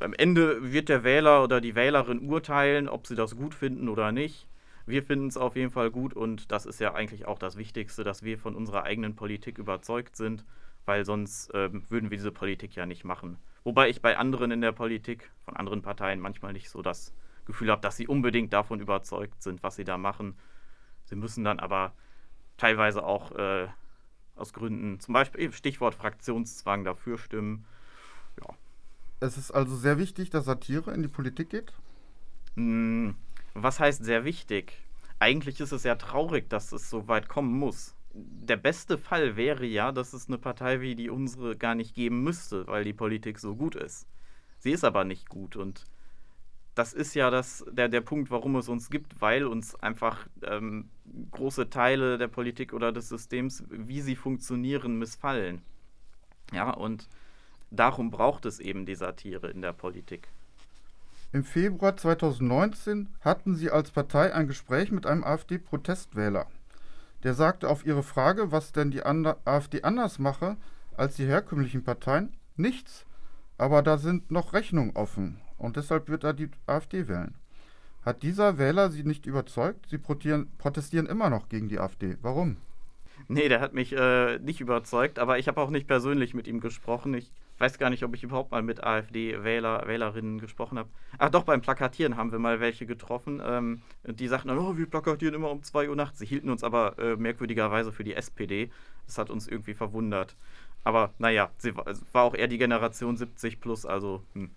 am 0.00 0.14
Ende 0.14 0.72
wird 0.72 0.88
der 0.88 1.04
Wähler 1.04 1.42
oder 1.42 1.60
die 1.60 1.74
Wählerin 1.74 2.20
urteilen, 2.28 2.88
ob 2.88 3.06
sie 3.06 3.16
das 3.16 3.36
gut 3.36 3.54
finden 3.54 3.88
oder 3.88 4.12
nicht. 4.12 4.46
Wir 4.86 5.02
finden 5.02 5.28
es 5.28 5.36
auf 5.36 5.56
jeden 5.56 5.70
Fall 5.70 5.90
gut 5.90 6.14
und 6.14 6.50
das 6.50 6.66
ist 6.66 6.80
ja 6.80 6.94
eigentlich 6.94 7.26
auch 7.26 7.38
das 7.38 7.56
Wichtigste, 7.56 8.02
dass 8.02 8.22
wir 8.22 8.38
von 8.38 8.54
unserer 8.54 8.84
eigenen 8.84 9.14
Politik 9.14 9.58
überzeugt 9.58 10.16
sind, 10.16 10.44
weil 10.84 11.04
sonst 11.04 11.52
äh, 11.54 11.70
würden 11.90 12.10
wir 12.10 12.16
diese 12.16 12.32
Politik 12.32 12.74
ja 12.74 12.86
nicht 12.86 13.04
machen. 13.04 13.36
Wobei 13.62 13.90
ich 13.90 14.00
bei 14.00 14.16
anderen 14.16 14.50
in 14.50 14.62
der 14.62 14.72
Politik, 14.72 15.30
von 15.44 15.56
anderen 15.56 15.82
Parteien, 15.82 16.18
manchmal 16.18 16.52
nicht 16.52 16.70
so 16.70 16.80
das 16.82 17.14
Gefühl 17.44 17.70
habe, 17.70 17.82
dass 17.82 17.96
sie 17.96 18.08
unbedingt 18.08 18.52
davon 18.52 18.80
überzeugt 18.80 19.42
sind, 19.42 19.62
was 19.62 19.76
sie 19.76 19.84
da 19.84 19.98
machen. 19.98 20.34
Sie 21.04 21.16
müssen 21.16 21.44
dann 21.44 21.60
aber 21.60 21.92
teilweise 22.60 23.02
auch 23.04 23.32
äh, 23.32 23.68
aus 24.36 24.52
Gründen, 24.52 25.00
zum 25.00 25.14
Beispiel 25.14 25.52
Stichwort 25.52 25.94
Fraktionszwang, 25.94 26.84
dafür 26.84 27.18
stimmen. 27.18 27.64
Ja. 28.40 28.54
Es 29.20 29.36
ist 29.36 29.50
also 29.50 29.76
sehr 29.76 29.98
wichtig, 29.98 30.30
dass 30.30 30.44
Satire 30.44 30.92
in 30.92 31.02
die 31.02 31.08
Politik 31.08 31.50
geht? 31.50 31.72
Hm, 32.56 33.14
was 33.54 33.80
heißt 33.80 34.04
sehr 34.04 34.24
wichtig? 34.24 34.78
Eigentlich 35.18 35.60
ist 35.60 35.72
es 35.72 35.84
ja 35.84 35.94
traurig, 35.96 36.48
dass 36.48 36.72
es 36.72 36.88
so 36.88 37.08
weit 37.08 37.28
kommen 37.28 37.52
muss. 37.58 37.94
Der 38.12 38.56
beste 38.56 38.98
Fall 38.98 39.36
wäre 39.36 39.64
ja, 39.64 39.92
dass 39.92 40.12
es 40.12 40.28
eine 40.28 40.38
Partei 40.38 40.80
wie 40.80 40.94
die 40.94 41.10
unsere 41.10 41.56
gar 41.56 41.74
nicht 41.74 41.94
geben 41.94 42.22
müsste, 42.22 42.66
weil 42.66 42.84
die 42.84 42.92
Politik 42.92 43.38
so 43.38 43.54
gut 43.54 43.74
ist. 43.74 44.06
Sie 44.58 44.72
ist 44.72 44.84
aber 44.84 45.04
nicht 45.04 45.28
gut 45.28 45.56
und 45.56 45.86
das 46.74 46.92
ist 46.92 47.14
ja 47.14 47.30
das, 47.30 47.64
der, 47.70 47.88
der 47.88 48.00
Punkt, 48.00 48.30
warum 48.30 48.56
es 48.56 48.68
uns 48.68 48.90
gibt, 48.90 49.20
weil 49.20 49.46
uns 49.46 49.74
einfach 49.74 50.26
ähm, 50.42 50.88
große 51.32 51.68
Teile 51.70 52.16
der 52.16 52.28
Politik 52.28 52.72
oder 52.72 52.92
des 52.92 53.08
Systems, 53.08 53.64
wie 53.68 54.00
sie 54.00 54.16
funktionieren, 54.16 54.98
missfallen. 54.98 55.62
Ja, 56.52 56.70
und 56.70 57.08
darum 57.70 58.10
braucht 58.10 58.46
es 58.46 58.60
eben 58.60 58.86
die 58.86 58.94
Satire 58.94 59.50
in 59.50 59.62
der 59.62 59.72
Politik. 59.72 60.28
Im 61.32 61.44
Februar 61.44 61.96
2019 61.96 63.08
hatten 63.20 63.54
Sie 63.54 63.70
als 63.70 63.92
Partei 63.92 64.34
ein 64.34 64.48
Gespräch 64.48 64.90
mit 64.90 65.06
einem 65.06 65.22
AfD-Protestwähler. 65.22 66.46
Der 67.22 67.34
sagte 67.34 67.68
auf 67.68 67.86
Ihre 67.86 68.02
Frage, 68.02 68.50
was 68.50 68.72
denn 68.72 68.90
die 68.90 69.04
AfD 69.04 69.82
anders 69.82 70.18
mache 70.18 70.56
als 70.96 71.16
die 71.16 71.26
herkömmlichen 71.26 71.84
Parteien, 71.84 72.34
nichts. 72.56 73.06
Aber 73.58 73.82
da 73.82 73.98
sind 73.98 74.30
noch 74.30 74.54
Rechnungen 74.54 74.96
offen 74.96 75.40
und 75.60 75.76
deshalb 75.76 76.08
wird 76.08 76.24
er 76.24 76.32
die 76.32 76.48
AfD 76.66 77.06
wählen. 77.06 77.34
Hat 78.02 78.22
dieser 78.22 78.56
Wähler 78.58 78.90
Sie 78.90 79.04
nicht 79.04 79.26
überzeugt? 79.26 79.86
Sie 79.90 79.98
protestieren 79.98 81.06
immer 81.06 81.28
noch 81.28 81.48
gegen 81.48 81.68
die 81.68 81.78
AfD. 81.78 82.16
Warum? 82.22 82.56
Nee, 83.28 83.48
der 83.48 83.60
hat 83.60 83.74
mich 83.74 83.92
äh, 83.92 84.38
nicht 84.38 84.60
überzeugt, 84.60 85.18
aber 85.18 85.38
ich 85.38 85.48
habe 85.48 85.60
auch 85.60 85.70
nicht 85.70 85.86
persönlich 85.86 86.32
mit 86.32 86.48
ihm 86.48 86.60
gesprochen. 86.60 87.12
Ich 87.12 87.30
weiß 87.58 87.78
gar 87.78 87.90
nicht, 87.90 88.02
ob 88.02 88.14
ich 88.14 88.22
überhaupt 88.22 88.50
mal 88.52 88.62
mit 88.62 88.82
AfD-Wähler, 88.82 89.86
Wählerinnen 89.86 90.38
gesprochen 90.38 90.78
habe. 90.78 90.88
Ach 91.18 91.28
doch, 91.28 91.44
beim 91.44 91.60
Plakatieren 91.60 92.16
haben 92.16 92.32
wir 92.32 92.38
mal 92.38 92.58
welche 92.58 92.86
getroffen. 92.86 93.42
Ähm, 93.44 93.82
die 94.04 94.28
sagten 94.28 94.48
dann, 94.48 94.58
oh, 94.58 94.78
wir 94.78 94.86
plakatieren 94.86 95.34
immer 95.34 95.50
um 95.50 95.62
2 95.62 95.90
Uhr 95.90 95.96
nachts. 95.96 96.18
Sie 96.18 96.26
hielten 96.26 96.48
uns 96.48 96.64
aber 96.64 96.98
äh, 96.98 97.16
merkwürdigerweise 97.16 97.92
für 97.92 98.02
die 98.02 98.14
SPD. 98.14 98.70
Das 99.04 99.18
hat 99.18 99.28
uns 99.28 99.46
irgendwie 99.46 99.74
verwundert. 99.74 100.36
Aber 100.84 101.12
naja, 101.18 101.50
sie 101.58 101.76
war, 101.76 101.84
war 102.12 102.24
auch 102.24 102.34
eher 102.34 102.48
die 102.48 102.56
Generation 102.56 103.18
70 103.18 103.60
plus, 103.60 103.84
also 103.84 104.24
hm. 104.32 104.50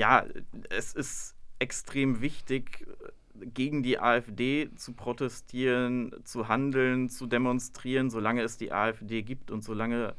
Ja, 0.00 0.24
es 0.70 0.94
ist 0.94 1.36
extrem 1.58 2.22
wichtig, 2.22 2.86
gegen 3.34 3.82
die 3.82 3.98
AfD 3.98 4.70
zu 4.74 4.94
protestieren, 4.94 6.14
zu 6.24 6.48
handeln, 6.48 7.10
zu 7.10 7.26
demonstrieren, 7.26 8.08
solange 8.08 8.42
es 8.42 8.56
die 8.56 8.72
AfD 8.72 9.22
gibt 9.22 9.50
und 9.50 9.62
solange 9.62 10.14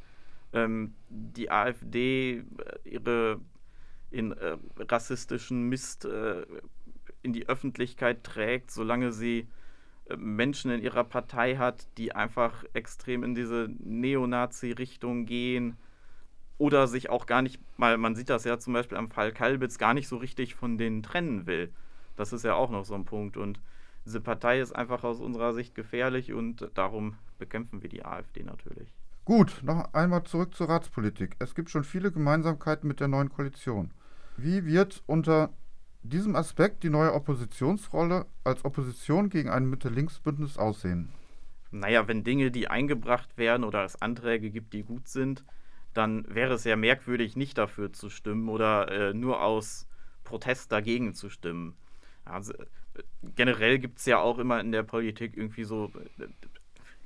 ähm, 0.54 0.94
die 1.10 1.50
AfD 1.50 2.38
äh, 2.38 2.44
ihre 2.86 3.42
in 4.12 4.34
äh, 4.34 4.58
rassistischen 4.78 5.68
Mist 5.68 6.06
äh, 6.06 6.46
in 7.24 7.34
die 7.34 7.50
Öffentlichkeit 7.50 8.24
trägt, 8.24 8.70
solange 8.70 9.12
sie 9.12 9.48
äh, 10.10 10.16
Menschen 10.16 10.70
in 10.70 10.84
ihrer 10.84 11.06
Partei 11.06 11.56
hat, 11.56 11.88
die 11.98 12.14
einfach 12.14 12.66
extrem 12.74 13.24
in 13.24 13.34
diese 13.34 13.68
Neonazi-Richtung 13.80 15.26
gehen 15.26 15.78
oder 16.62 16.86
sich 16.86 17.10
auch 17.10 17.26
gar 17.26 17.42
nicht 17.42 17.60
mal, 17.80 17.98
man 17.98 18.14
sieht 18.14 18.30
das 18.30 18.44
ja 18.44 18.60
zum 18.60 18.74
Beispiel 18.74 18.96
am 18.96 19.10
Fall 19.10 19.32
Kalbitz, 19.32 19.80
gar 19.80 19.96
nicht 19.96 20.08
so 20.08 20.18
richtig 20.18 20.54
von 20.54 20.78
denen 20.78 21.02
trennen 21.02 21.48
will. 21.48 21.74
Das 22.16 22.34
ist 22.34 22.46
ja 22.46 22.54
auch 22.54 22.70
noch 22.70 22.86
so 22.86 22.94
ein 22.94 23.04
Punkt. 23.04 23.36
Und 23.36 23.60
diese 24.06 24.22
Partei 24.22 24.60
ist 24.60 24.72
einfach 24.72 25.04
aus 25.04 25.20
unserer 25.20 25.54
Sicht 25.56 25.74
gefährlich 25.74 26.34
und 26.34 26.70
darum 26.76 27.16
bekämpfen 27.40 27.82
wir 27.82 27.90
die 27.90 28.06
AfD 28.06 28.44
natürlich. 28.44 28.94
Gut, 29.26 29.62
noch 29.64 29.92
einmal 29.96 30.22
zurück 30.24 30.54
zur 30.54 30.70
Ratspolitik. 30.70 31.36
Es 31.40 31.56
gibt 31.56 31.72
schon 31.72 31.84
viele 31.84 32.12
Gemeinsamkeiten 32.12 32.88
mit 32.88 33.00
der 33.00 33.08
neuen 33.08 33.30
Koalition. 33.30 33.90
Wie 34.38 34.64
wird 34.64 35.02
unter 35.08 35.50
diesem 36.04 36.36
Aspekt 36.36 36.84
die 36.84 36.92
neue 36.92 37.14
Oppositionsrolle 37.14 38.28
als 38.44 38.64
Opposition 38.66 39.30
gegen 39.30 39.50
ein 39.50 39.68
Mitte-Links-Bündnis 39.68 40.60
aussehen? 40.60 41.10
Naja, 41.72 42.08
wenn 42.08 42.24
Dinge, 42.24 42.52
die 42.52 42.68
eingebracht 42.68 43.40
werden 43.40 43.64
oder 43.64 43.84
es 43.84 44.00
Anträge 44.00 44.52
gibt, 44.52 44.74
die 44.74 44.84
gut 44.84 45.08
sind, 45.08 45.44
dann 45.94 46.26
wäre 46.34 46.54
es 46.54 46.64
ja 46.64 46.76
merkwürdig, 46.76 47.36
nicht 47.36 47.58
dafür 47.58 47.92
zu 47.94 48.10
stimmen 48.10 48.50
oder 48.50 48.92
äh, 48.92 49.14
nur 49.14 49.42
aus 49.42 49.88
Protest 50.24 50.72
dagegen 50.72 51.14
zu 51.14 51.30
stimmen. 51.30 51.76
Also, 52.24 52.54
generell 53.36 53.80
gibt 53.80 54.00
es 54.00 54.06
ja 54.06 54.20
auch 54.20 54.38
immer 54.38 54.60
in 54.60 54.72
der 54.72 54.84
Politik 54.84 55.36
irgendwie 55.36 55.64
so 55.64 55.92
äh, 56.20 56.28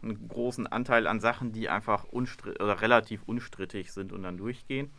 einen 0.03 0.27
großen 0.27 0.67
Anteil 0.67 1.07
an 1.07 1.19
Sachen, 1.19 1.51
die 1.51 1.69
einfach 1.69 2.05
oder 2.11 2.81
relativ 2.81 3.23
unstrittig 3.25 3.91
sind 3.91 4.11
und 4.11 4.23
dann 4.23 4.37
durchgehen. 4.37 4.91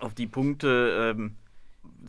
Auf 0.00 0.14
die 0.14 0.26
Punkte, 0.26 1.14
ähm, 1.14 1.36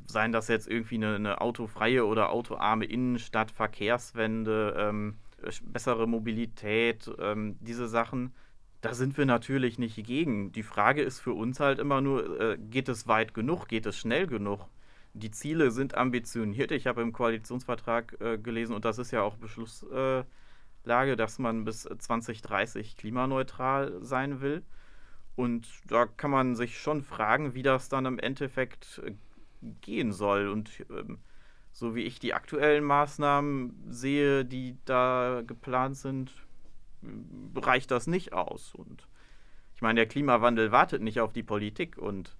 seien 0.08 0.32
das 0.32 0.48
jetzt 0.48 0.68
irgendwie 0.68 0.96
eine, 0.96 1.16
eine, 1.16 1.42
autofreie 1.42 2.06
oder 2.06 2.32
autoarme 2.32 2.86
Innenstadt, 2.86 3.52
Verkehrswende, 3.52 4.76
ähm, 4.78 5.16
bessere 5.62 6.08
Mobilität, 6.08 7.10
ähm, 7.20 7.58
diese 7.60 7.88
Sachen, 7.88 8.34
da 8.82 8.94
sind 8.94 9.18
wir 9.18 9.26
natürlich 9.26 9.80
nicht 9.80 10.04
gegen. 10.06 10.52
Die 10.52 10.64
Frage 10.64 11.02
ist 11.02 11.20
für 11.20 11.34
uns 11.34 11.60
halt 11.60 11.80
immer 11.80 12.02
nur, 12.02 12.40
äh, 12.40 12.58
geht 12.58 12.90
es 12.90 13.08
weit 13.08 13.34
genug, 13.34 13.68
geht 13.68 13.86
es 13.86 13.98
schnell 13.98 14.28
genug? 14.28 14.68
die 15.20 15.32
Ziele 15.32 15.72
sind 15.72 15.96
ambitioniert. 15.96 16.72
Ich 16.72 16.88
habe 16.88 17.02
im 17.02 17.12
Koalitionsvertrag 17.14 18.18
äh, 18.22 18.38
gelesen, 18.38 18.76
und 18.76 18.86
das 18.86 18.98
ist 18.98 19.12
ja 19.12 19.22
auch 19.22 19.38
Beschlusslage, 19.38 20.26
dass 21.16 21.40
man 21.40 21.66
bis 21.66 21.84
2030 21.84 22.98
klimaneutral 22.98 23.98
sein 24.02 24.42
will. 24.42 24.64
Und 25.36 25.68
da 25.88 26.06
kann 26.06 26.32
man 26.32 26.56
sich 26.56 26.80
schon 26.80 27.04
fragen, 27.04 27.54
wie 27.54 27.64
das 27.64 27.90
dann 27.90 28.06
im 28.06 28.20
Endeffekt 28.20 29.02
äh, 29.06 29.14
gehen 29.82 30.12
soll. 30.12 30.50
Und 30.50 30.86
ähm, 30.90 31.20
so 31.72 31.96
wie 31.96 32.04
ich 32.04 32.20
die 32.20 32.34
aktuellen 32.34 32.84
Maßnahmen 32.84 33.86
sehe, 33.90 34.46
die 34.46 34.78
da 34.86 35.44
geplant 35.46 35.98
sind, 35.98 36.32
reicht 37.56 37.92
das 37.92 38.08
nicht 38.08 38.34
aus. 38.34 38.74
Und 38.74 39.08
ich 39.76 39.82
meine, 39.82 40.00
der 40.02 40.08
Klimawandel 40.08 40.72
wartet 40.72 41.02
nicht 41.02 41.20
auf 41.20 41.34
die 41.34 41.44
Politik 41.44 41.98
und 41.98 42.36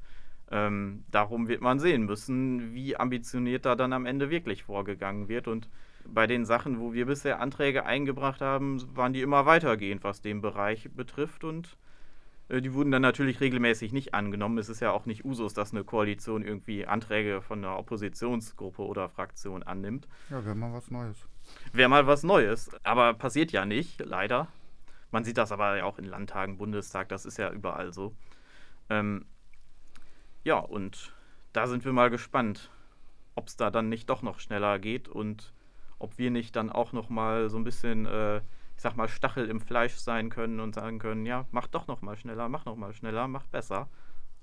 ähm, 0.50 1.04
darum 1.12 1.48
wird 1.48 1.62
man 1.62 1.80
sehen 1.80 2.06
müssen, 2.06 2.74
wie 2.74 2.96
ambitioniert 2.96 3.66
da 3.66 3.76
dann 3.76 3.94
am 3.94 4.06
Ende 4.06 4.30
wirklich 4.30 4.64
vorgegangen 4.64 5.28
wird. 5.28 5.48
Und 5.48 5.70
bei 6.06 6.26
den 6.26 6.46
Sachen, 6.46 6.80
wo 6.80 6.94
wir 6.94 7.06
bisher 7.06 7.42
Anträge 7.42 7.86
eingebracht 7.86 8.42
haben, 8.42 8.82
waren 8.96 9.14
die 9.14 9.22
immer 9.22 9.46
weitergehend, 9.46 10.04
was 10.04 10.22
den 10.22 10.42
Bereich 10.42 10.90
betrifft. 10.96 11.44
Und 11.44 11.78
äh, 12.50 12.62
die 12.62 12.74
wurden 12.74 12.92
dann 12.92 13.02
natürlich 13.02 13.42
regelmäßig 13.42 13.92
nicht 13.92 14.14
angenommen. 14.14 14.58
Es 14.58 14.70
ist 14.70 14.80
ja 14.80 14.92
auch 14.92 15.06
nicht 15.06 15.26
Usus, 15.26 15.54
dass 15.54 15.74
eine 15.74 15.84
Koalition 15.84 16.44
irgendwie 16.44 16.86
Anträge 16.86 17.42
von 17.42 17.64
einer 17.64 17.78
Oppositionsgruppe 17.78 18.82
oder 18.82 19.10
Fraktion 19.10 19.64
annimmt. 19.64 20.08
Ja, 20.30 20.44
wäre 20.46 20.56
mal 20.56 20.74
was 20.74 20.90
Neues. 20.90 21.28
Wäre 21.74 21.90
mal 21.90 22.08
was 22.08 22.24
Neues. 22.24 22.70
Aber 22.84 23.14
passiert 23.14 23.52
ja 23.52 23.66
nicht, 23.66 24.00
leider. 24.06 24.48
Man 25.12 25.24
sieht 25.24 25.38
das 25.38 25.52
aber 25.52 25.78
ja 25.78 25.86
auch 25.86 25.98
in 25.98 26.06
Landtagen, 26.06 26.58
Bundestag, 26.58 27.10
das 27.10 27.26
ist 27.26 27.38
ja 27.38 27.52
überall 27.52 27.94
so. 27.94 28.14
Ähm, 28.90 29.26
ja, 30.44 30.58
und 30.58 31.14
da 31.54 31.68
sind 31.68 31.86
wir 31.86 31.94
mal 31.94 32.10
gespannt, 32.10 32.70
ob 33.36 33.48
es 33.48 33.56
da 33.56 33.72
dann 33.72 33.90
nicht 33.90 34.10
doch 34.10 34.22
noch 34.22 34.40
schneller 34.40 34.80
geht 34.80 35.08
und 35.08 35.54
ob 36.00 36.18
wir 36.18 36.32
nicht 36.32 36.56
dann 36.56 36.70
auch 36.70 36.92
noch 36.92 37.10
mal 37.10 37.50
so 37.50 37.58
ein 37.58 37.64
bisschen, 37.64 38.06
äh, 38.06 38.38
ich 38.38 38.82
sag 38.82 38.96
mal, 38.96 39.08
Stachel 39.08 39.50
im 39.50 39.62
Fleisch 39.62 39.96
sein 39.96 40.30
können 40.30 40.60
und 40.60 40.76
sagen 40.76 41.00
können, 41.00 41.26
ja, 41.26 41.46
mach 41.52 41.68
doch 41.68 41.88
noch 41.88 42.02
mal 42.02 42.18
schneller, 42.18 42.50
mach 42.50 42.66
noch 42.66 42.76
mal 42.76 42.94
schneller, 42.94 43.28
mach 43.28 43.48
besser. 43.48 43.90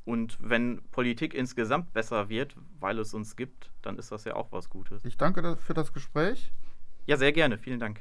Und 0.05 0.37
wenn 0.41 0.83
Politik 0.91 1.33
insgesamt 1.35 1.93
besser 1.93 2.29
wird, 2.29 2.57
weil 2.79 2.99
es 2.99 3.15
uns 3.15 3.37
gibt, 3.37 3.71
dann 3.81 3.99
ist 3.99 4.13
das 4.13 4.25
ja 4.25 4.35
auch 4.35 4.53
was 4.53 4.69
Gutes. 4.69 5.05
Ich 5.05 5.17
danke 5.17 5.57
für 5.57 5.75
das 5.75 5.93
Gespräch. 5.93 6.53
Ja, 7.07 7.17
sehr 7.17 7.33
gerne. 7.33 7.59
Vielen 7.59 7.81
Dank. 7.81 8.01